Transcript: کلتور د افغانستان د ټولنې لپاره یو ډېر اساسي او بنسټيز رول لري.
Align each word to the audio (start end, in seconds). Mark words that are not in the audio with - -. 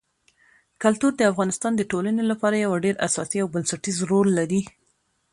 کلتور 0.83 1.11
د 1.17 1.21
افغانستان 1.31 1.73
د 1.77 1.81
ټولنې 1.91 2.23
لپاره 2.31 2.55
یو 2.65 2.73
ډېر 2.85 2.95
اساسي 3.07 3.37
او 3.43 3.47
بنسټيز 3.55 3.97
رول 4.11 4.27
لري. 4.39 4.61